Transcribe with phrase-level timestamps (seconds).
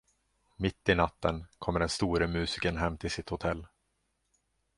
[0.55, 3.67] Mitt i natten kommer den store musikern hem till sitt hotell.